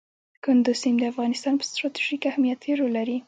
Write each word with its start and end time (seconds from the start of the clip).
کندز 0.43 0.77
سیند 0.81 0.97
د 1.01 1.03
افغانستان 1.11 1.53
په 1.57 1.65
ستراتیژیک 1.69 2.21
اهمیت 2.31 2.59
کې 2.63 2.77
رول 2.79 2.91
لري. 2.97 3.17